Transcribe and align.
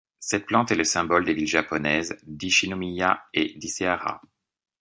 Cette 0.19 0.47
plante 0.47 0.71
est 0.71 0.75
le 0.75 0.83
symbole 0.83 1.25
des 1.25 1.35
villes 1.35 1.45
japonaises 1.47 2.17
d'Ichinomiya 2.25 3.23
et 3.35 3.53
d'Isehara. 3.59 4.19